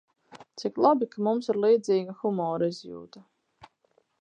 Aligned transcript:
Cik 0.61 0.79
labi, 0.85 1.07
ka 1.11 1.21
mums 1.27 1.51
ir 1.53 1.59
līdzīga 1.65 2.15
humora 2.23 2.71
izjūta. 2.75 3.23